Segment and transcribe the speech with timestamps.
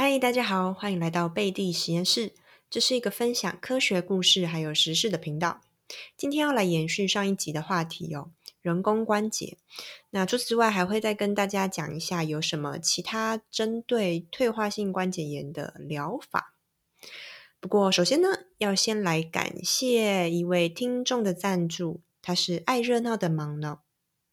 [0.00, 2.32] 嗨，大家好，欢迎来到贝蒂实验室。
[2.70, 5.60] 这是一个分享科学故事还有时事的频道。
[6.16, 8.30] 今天要来延续上一集的话题哦，
[8.62, 9.58] 人工关节。
[10.10, 16.54] 那除此之外，还会再跟大家讲一下有什么其他针对退化性关节炎的疗法。
[17.58, 18.28] 不过，首先呢，
[18.58, 23.78] 要先来感谢一位听众的赞助，他是爱热闹的马农，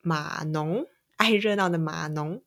[0.00, 0.86] 马农，
[1.16, 2.40] 爱热闹的马农。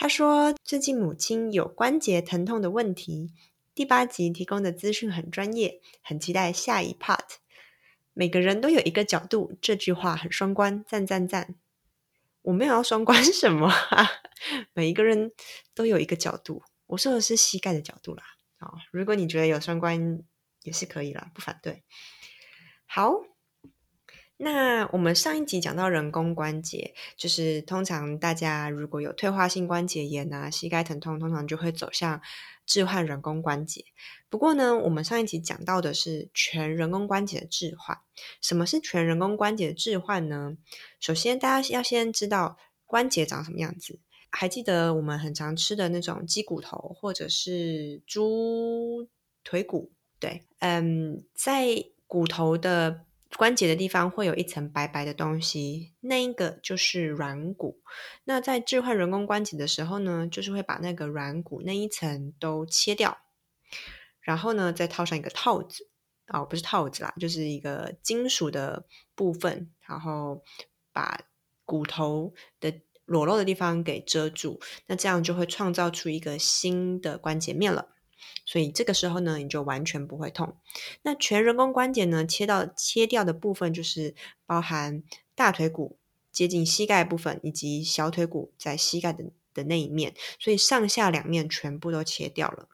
[0.00, 3.32] 他说：“最近母亲有关节疼痛的问题。
[3.74, 7.38] 第八集提供的资讯很专业，很期待下一 part。
[8.12, 11.56] 每个人都有一个角度，这句话很双关，赞赞赞！
[12.42, 13.68] 我没有要双关什么，
[14.72, 15.32] 每一个人
[15.74, 16.62] 都有一个角度。
[16.86, 18.22] 我说的是膝盖的角度啦。
[18.58, 20.22] 啊，如果你觉得有双关
[20.62, 21.82] 也是可以啦，不反对。
[22.86, 23.14] 好。”
[24.40, 32.20] 那我们上一集讲到人工关节，就是通常大家如果有退化性关节炎啊、膝盖疼痛，通常就会走向
[32.64, 33.84] 置换人工关节。
[34.30, 37.98] 不过呢，我们上一集讲到的是全人工关节的置换。
[38.40, 40.56] 什么是全人工关节的置换呢？
[41.00, 43.98] 首先，大家要先知道关节长什么样子。
[44.30, 49.08] 还记得我们很常吃的那种鸡骨头，或者是猪
[49.42, 49.90] 腿骨？
[50.20, 53.07] 对，嗯，在骨头的。
[53.36, 57.82] 关节的地方会有一层白白的东西，那一个就是软骨。
[58.24, 63.18] 那在置换人工关节的时候呢，就是会把那个软骨那一层都切掉，
[64.20, 65.88] 然后呢再套上一个套子
[66.28, 70.42] 哦，不是套子啦，就是一个金属的部分，然后
[70.92, 71.20] 把
[71.64, 74.58] 骨头的裸露的地方给遮住。
[74.86, 77.88] 那这样就会创造出一个新的关节面了。
[78.44, 80.56] 所以这个时候呢，你就完全不会痛。
[81.02, 84.14] 那全人工关节呢，切到切掉的部分就是
[84.46, 85.02] 包含
[85.34, 85.98] 大腿骨
[86.30, 89.24] 接近膝盖部分，以及小腿骨在膝盖的
[89.54, 90.14] 的那一面。
[90.38, 92.68] 所以上下两面全部都切掉了。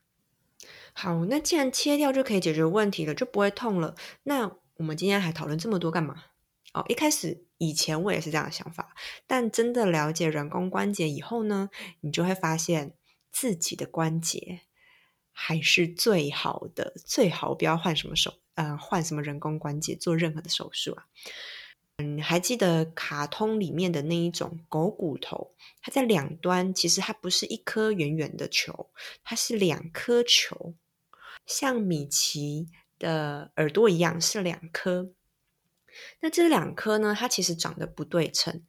[0.93, 3.97] 好，那既然切掉就可以解决问题了，就不会痛了。
[4.23, 6.25] 那我们今天还讨论这么多干嘛？
[6.73, 8.95] 哦，一开始以前我也是这样的想法，
[9.27, 12.95] 但真的了解人工关节以后呢，你就会发现
[13.31, 14.61] 自己的关节。
[15.35, 21.05] 还是最好的，最好不要换什么手，呃，换什么人工关节做任何的手术啊。
[21.99, 28.91] 嗯，还记得卡通里面的那一种狗骨头，它在两端，其实它不是一颗圆圆的球，
[29.23, 30.75] 它是两颗球，
[31.47, 32.69] 像米奇
[32.99, 35.11] 的耳朵一样是两颗。
[36.21, 38.65] 那这两颗呢，它其实长得不对称。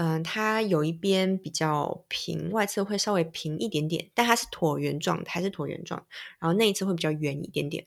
[0.00, 6.06] 嗯，它有一边比较平，外侧会稍微平一点点，但它是椭圆状，还是椭圆状，
[6.38, 7.84] 然后内侧会比较圆一点点。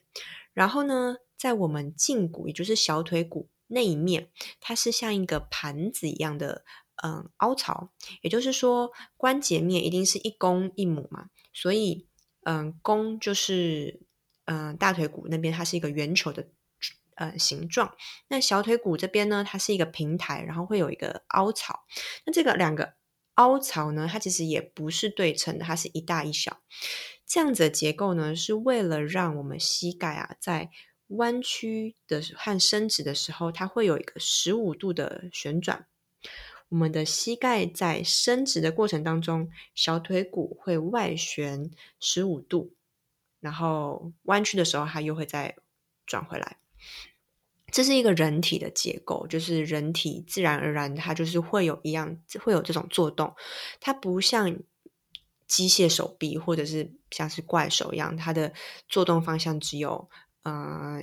[0.52, 4.28] 然后呢，在我们胫骨，也就是小腿骨那一面，
[4.60, 6.66] 它是像一个盘子一样的，
[7.02, 7.90] 嗯，凹槽。
[8.20, 12.06] 也就是说，关节面一定是一公一母嘛，所以，
[12.44, 14.02] 嗯，公就是，
[14.44, 16.46] 嗯，大腿骨那边它是一个圆球的。
[17.22, 17.94] 呃，形状。
[18.26, 21.84] 那小腿骨这边呢，它是一个平台，然后会有一个凹槽。
[22.26, 22.94] 那这个两个
[23.34, 26.58] 凹槽呢，它其实也不是对称的，它是一大一小。
[27.24, 30.70] 这样子的结构呢，是为了让我们膝盖啊，在
[31.08, 35.86] 弯曲的和伸直的时候，它会有一个十五度的旋转。
[36.70, 42.74] 我们的膝盖在伸直的过程当中，小腿骨会外旋十五度，
[43.38, 45.54] 然后弯曲的时候，它又会再
[46.04, 46.56] 转回来。
[47.72, 53.34] 这是一个人体的结构，就是人体自然而然，它就是会有一样，会有这种做动。
[53.80, 54.58] 它不像
[55.48, 58.52] 机械手臂，或者是像是怪手一样，它的
[58.88, 60.08] 做动方向只有
[60.42, 61.02] 呃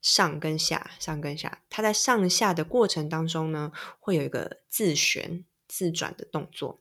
[0.00, 1.60] 上跟下，上跟下。
[1.68, 6.80] 它在上下的过程当中呢，会有一个自旋自转的动作。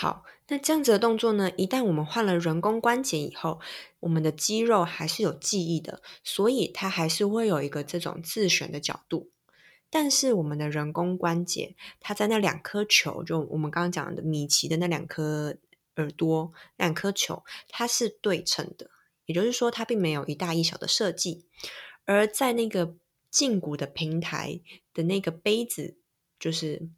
[0.00, 1.50] 好，那这样子的动作呢？
[1.56, 3.58] 一旦我们换了人工关节以后，
[3.98, 9.32] 我们的肌肉还是有记忆的，所以它还是会有一个这种自旋的角度。
[9.90, 15.56] 但是我们的人工关节，它在那两颗球，就我们刚刚讲的米奇的那两颗
[15.96, 18.88] 耳朵，两颗球，它是对称的，
[19.26, 21.44] 也就是说，它并没有一大一小的设计。
[22.04, 22.94] 而在那个
[23.32, 24.60] 胫骨的平台
[24.94, 25.96] 的那个杯子，
[26.38, 26.88] 就是。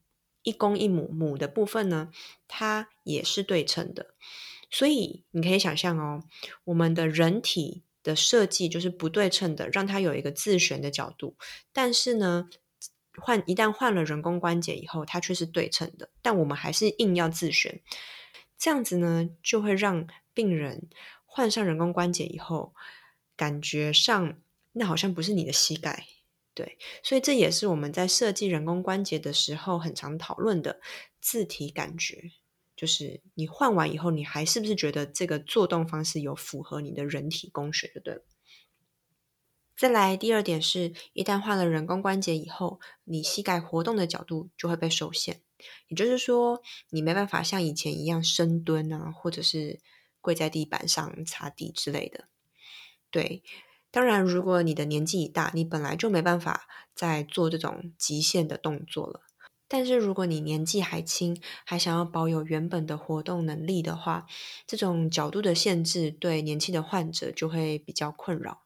[0.42, 2.10] 一公一母，母的部分呢，
[2.48, 4.14] 它也是对称的，
[4.70, 6.24] 所以你可以想象哦，
[6.64, 11.36] 我们的人体的设计就是不对称的，让它有一个自旋的角度。
[11.72, 12.48] 但是呢，
[13.16, 17.80] 换一旦换了人工关节以后，它却是对称的，但我们还是硬要自旋，
[18.56, 20.88] 这样子呢，就会让病人
[21.26, 22.74] 换上人工关节以后，
[23.36, 24.38] 感觉上
[24.72, 26.06] 那好像不是你的膝盖。
[26.52, 30.80] 对，所以这也是我们在设计人工关节的时候很常讨论的
[31.20, 32.32] 字体感觉，
[32.76, 38.24] 就是你换完以后，你还是不是觉得这个做动方式有符合你的人体工学，就对了。
[39.76, 45.40] 再来第二点是，一旦换了人工关节以后，你膝盖活动的角度就会被受限，
[45.88, 46.60] 也就是说，
[46.90, 49.80] 你没办法像以前一样深蹲啊，或者是
[50.20, 52.28] 跪在地板上擦地之类的。
[53.10, 53.42] 对，
[53.90, 59.22] 当然，如果你的年纪已大，你本来就没办法再做这种极限的动作了。
[59.66, 64.26] 但是如果你年纪还轻，还想要保有原本的活动能力的话，
[64.66, 68.62] 这种角度的限制对年轻的患者就会比较困扰。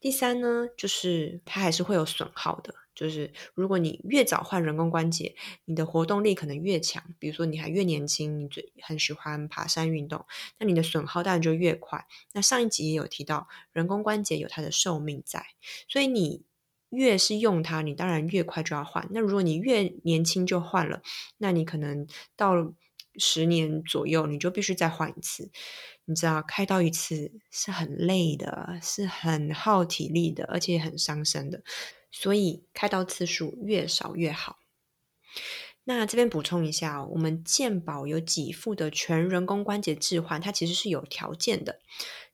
[0.00, 2.74] 第三呢，就是它还是会有损耗的。
[2.98, 5.36] 就是如果你越早换人工关节，
[5.66, 7.14] 你的活动力可能越强。
[7.20, 10.26] 比如说你还越年轻，你最很喜欢爬山运动，
[10.58, 12.06] 那你的损耗当然就越快。
[12.32, 15.46] 那上一集也有提到，人工关节有它的寿命在，
[15.88, 16.42] 所以你。
[16.90, 19.06] 越是用它，你当然越快就要换。
[19.10, 21.02] 那如果你越年轻就换了，
[21.36, 22.72] 那你可能到
[23.18, 25.50] 十年左右，你就必须再换一次。
[26.06, 31.62] 你知道，开刀一次是很累的，是很耗体力的，而且很伤身的。
[32.10, 34.56] 所以开刀次数越少越好。
[35.84, 41.80] 那这边补充一下，我们健保有给付的全人工关节置换，它其实是有条件的。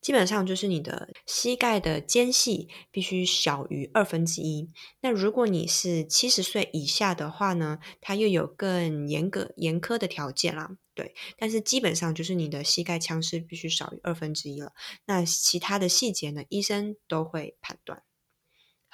[0.00, 4.68] 基本上就是你的膝盖的间隙必须小于二分之一。
[5.00, 10.76] 那如果你是七十岁以下的话呢，它又有更严格严苛的条件啦。
[10.92, 14.72] 对，但是基本上就是你的膝盖腔是必须少于二分之一了。
[15.06, 18.02] 那其他的细节呢，医生都会判断。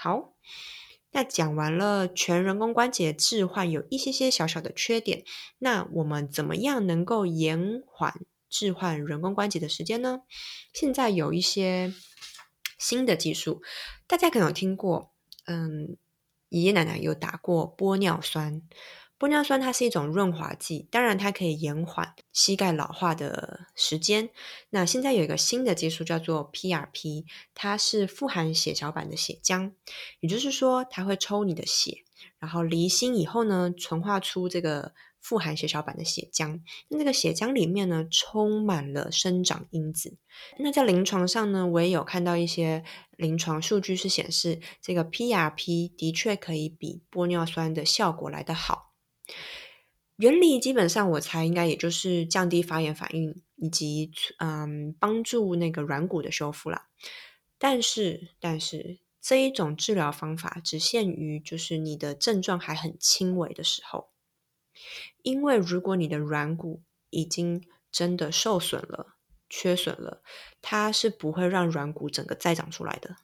[0.03, 0.33] 好。
[1.11, 5.25] 那讲完了全人工关节置换有一些些小小的缺点，
[5.59, 8.15] 那我们怎么样能够延缓
[8.49, 10.23] 置换人工关节的时间呢？
[10.73, 11.93] 现在有一些
[12.79, 13.61] 新的技术，
[14.07, 15.13] 大家可能有听过，
[15.47, 15.97] 嗯，
[16.49, 18.63] 爷爷奶奶有打过玻尿酸。
[19.21, 24.31] 玻尿酸它是一种润滑剂，当然它可以延缓膝盖老化的时间。
[24.71, 29.73] 那现在有一个新的技术叫做 PRP，它是富含血小板的血浆，
[30.21, 31.99] 也就是说它会抽你的血，
[32.39, 36.63] 然后离心以后呢，纯化出这个富含血小板的血浆。
[36.89, 40.17] 那这个血浆里面呢，充满了生长因子。
[40.61, 42.83] 那在临床上呢，我也有看到一些
[43.19, 48.90] 临床数据是显示，这个 PRP 的确可以比玻尿酸的效果来得好。
[50.17, 56.89] 原理基本上，我猜应该也就是降低发炎反应，以及嗯帮助那个软骨的修复啦。
[57.59, 64.11] 但是，但是这一种治疗方法只限于就是你的症状还很轻微的时候，
[65.23, 69.17] 因为如果你的软骨已经真的受损了、
[69.49, 70.23] 缺损了，
[70.63, 73.17] 它是不会让软骨整个再长出来的。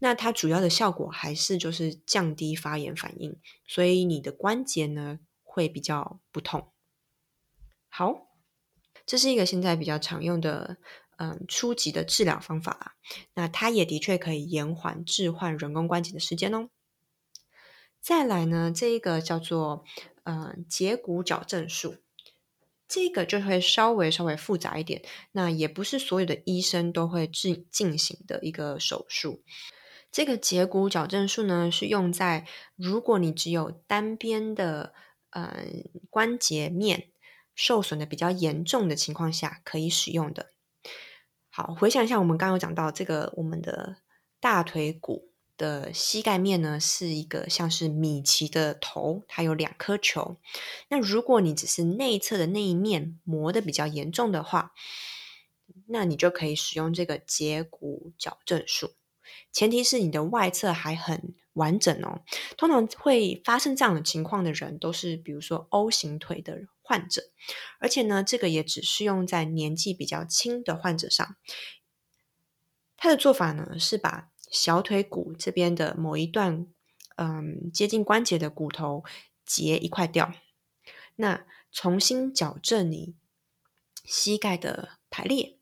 [0.00, 6.72] 那它主要的效果还是就是降低发炎反应，所以你的关节呢会比较不痛。
[7.88, 8.28] 好，
[9.04, 10.76] 这是一个现在比较常用的
[11.16, 12.96] 嗯初级的治疗方法
[13.34, 16.68] 那它也的确可以延缓置换人工关节的时间哦。
[18.00, 19.84] 再来呢，这一个叫做
[20.22, 21.96] 嗯截骨矫正术，
[22.86, 25.02] 这个就会稍微稍微复杂一点，
[25.32, 29.42] 那也不是所有的医生都会进进行的一个手术。
[30.10, 32.46] 这个截骨矫正术呢，是用在
[32.76, 34.94] 如果你只有单边的
[35.30, 35.64] 呃
[36.10, 37.10] 关节面
[37.54, 40.50] 受损的比较严重的情况下可以使用的。
[41.50, 43.96] 好，回想一下，我们刚刚有讲到这个，我们的
[44.40, 50.36] 大腿骨的膝盖面呢，是一个像是米奇的头，它有两颗球。
[50.88, 54.72] 那如果你只是内侧的那一面磨的比较严重的话，
[55.88, 58.92] 那你就可以使用这个截骨矫正术。
[59.52, 62.22] 前提是你的外侧还很完整哦。
[62.56, 67.22] 通常会发生这样的情况的人，都是比如说 O 型腿的患者，
[67.80, 71.36] 而且呢，这个也只适用在年纪比较轻的患者上。
[72.96, 76.66] 他的做法呢，是把小腿骨这边的某一段，
[77.16, 79.04] 嗯，接近关节的骨头
[79.44, 80.32] 截一块掉，
[81.16, 83.14] 那重新矫正你
[84.04, 85.58] 膝盖的排列，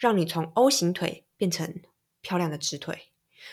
[0.00, 1.80] 让你从 O 型腿变成。
[2.20, 3.08] 漂亮的直腿，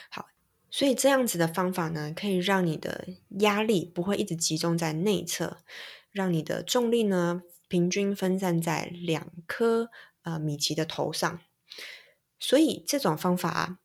[0.10, 0.28] 好，
[0.70, 3.08] 所以这样子的方法呢，可以让你的
[3.40, 5.58] 压力不会一直集中在内侧，
[6.12, 9.90] 让你的重力呢平均分散在两颗
[10.24, 11.42] 呃米奇的头上。
[12.40, 13.80] 所以这种方法，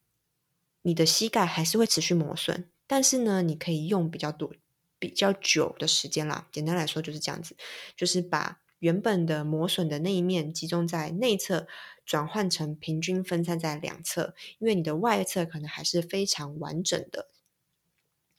[0.83, 4.53] 你的膝盖还是会持续磨损，但是呢，你可以用比较多、
[4.99, 6.49] 比较久的时间啦。
[6.51, 7.57] 简单来说就是这样子，
[7.97, 8.60] 就是把。
[8.81, 11.69] 原本的磨损的那一面集中在内侧，
[12.05, 17.29] 转换成平均分散在两侧，因为你的外侧可能还是非常完整的。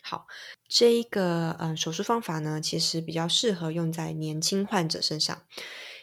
[0.02, 0.28] 好，
[0.68, 5.44] 这一个呃手术方法呢，其实比较适合用在年轻患者身上，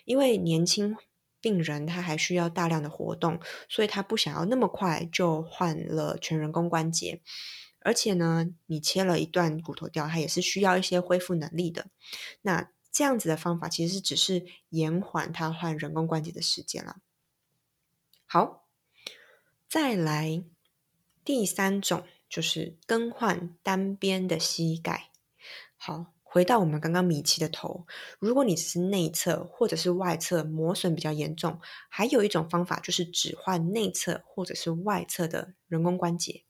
[0.05, 0.97] 因为年轻
[1.41, 7.21] 病人他还需要大量的活动，所以他不想要那么快就换了全人工关节。
[7.81, 11.87] 而且呢，你切了一段骨头掉，它也是需要一些恢复能力的。
[12.43, 16.97] 那这样子的方法其实只是延缓他换人工关节的时间了。
[18.27, 18.67] 好，
[19.69, 20.43] 再来
[21.25, 25.13] 第三种就是更换单边的膝盖。
[25.77, 27.87] 好，回到我们刚刚米奇的头，
[28.19, 36.43] 如果你只是内侧或者是外侧磨损比较严重，还有一种方法就是只换内侧或者是外侧的人工关节。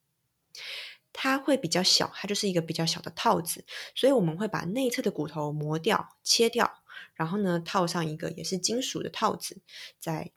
[1.20, 6.84] 它会比较小，它就是一个比较小的套子，所以我们会把内侧的骨头磨掉、切掉，
[7.14, 9.60] 然后呢套上一个也是金属的套子，
[9.98, 10.30] 在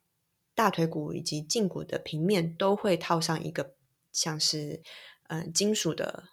[0.55, 3.75] 大腿骨以及胫骨的平面都会套上一个
[4.11, 4.81] 像是
[5.27, 6.23] 嗯金属的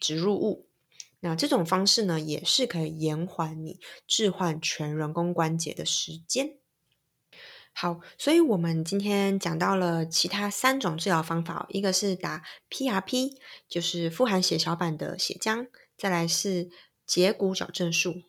[0.00, 0.66] 植入物。
[1.20, 6.59] 那这种方式呢，也是可以延缓你置换全人工关节的时间。
[7.72, 16.70] 好，所以我们今天讲到了其他三种治疗方法，一个是打 PRP，就是富含血小板的血浆；再来是
[17.06, 18.24] 截骨矫正术；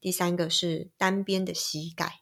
[0.00, 2.20] 第三个是单边的膝盖。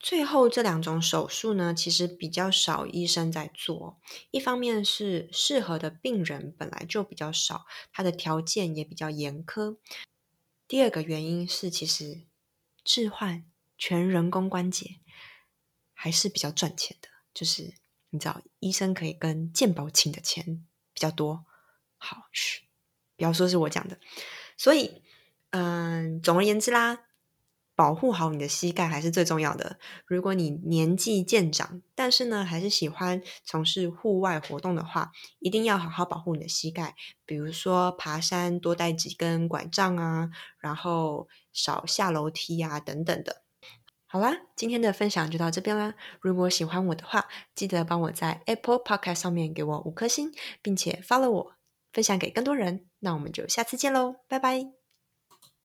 [0.00, 4.00] 最后这两种手术呢，其实比较少医生在做，
[4.30, 9.76] 一方面是适合的病人本来就比较少，他的条件也比较严苛；
[10.66, 12.22] 第二个原因是，其实
[12.82, 13.44] 置换
[13.76, 14.96] 全人工关节。
[16.00, 17.74] 还是比较赚钱的，就是
[18.10, 20.64] 你知道，医生可以跟健保请的钱
[20.94, 21.44] 比较多。
[21.96, 22.62] 好，嘘，
[23.16, 23.98] 不要说是我讲的。
[24.56, 25.02] 所以，
[25.50, 27.00] 嗯，总而言之啦，
[27.74, 29.80] 保护好你的膝盖还是最重要的。
[30.06, 36.94] 如果你年纪渐长，但是呢，还是喜欢从事户外活动的话，一定要好好保护你的膝盖。
[37.26, 43.42] 比如说，爬山多带几根拐杖啊，然后少下楼梯啊，等等的。
[44.10, 45.94] 好啦，今天的分享就到这边啦。
[46.20, 51.52] 如果喜欢我的话，记得帮我在 Apple Podcast 上面给我五颗星，并且 follow 我，
[51.92, 52.86] 分享给更多人。
[53.00, 54.77] 那我们就下次见喽，拜拜。